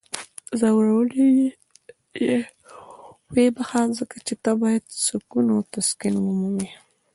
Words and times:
ځورولی 0.59 1.27
یی 1.37 1.47
یې؟ 2.25 2.37
ویې 3.33 3.47
بخښه. 3.55 3.81
ځکه 3.97 4.15
چی 4.25 4.33
ته 4.43 4.51
باید 4.61 4.83
سکون 5.05 5.45
او 5.55 5.61
تسکین 5.73 6.15
ومومې! 6.21 6.69